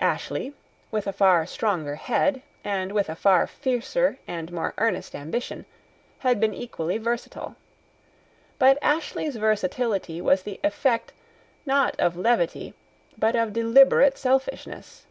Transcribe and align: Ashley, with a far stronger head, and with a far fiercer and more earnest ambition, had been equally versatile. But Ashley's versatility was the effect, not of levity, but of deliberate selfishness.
Ashley, 0.00 0.52
with 0.90 1.06
a 1.06 1.12
far 1.12 1.46
stronger 1.46 1.94
head, 1.94 2.42
and 2.64 2.90
with 2.90 3.08
a 3.08 3.14
far 3.14 3.46
fiercer 3.46 4.18
and 4.26 4.50
more 4.50 4.74
earnest 4.78 5.14
ambition, 5.14 5.64
had 6.18 6.40
been 6.40 6.52
equally 6.52 6.98
versatile. 6.98 7.54
But 8.58 8.78
Ashley's 8.82 9.36
versatility 9.36 10.20
was 10.20 10.42
the 10.42 10.58
effect, 10.64 11.12
not 11.64 11.94
of 12.00 12.16
levity, 12.16 12.74
but 13.16 13.36
of 13.36 13.52
deliberate 13.52 14.18
selfishness. 14.18 15.06